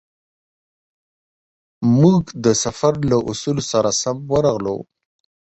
موږ 2.01 2.23
د 2.43 2.45
سفر 2.63 2.93
له 3.09 3.17
اصولو 3.31 3.63
سره 3.71 3.89
سم 4.01 4.17
ورغلو. 4.33 4.77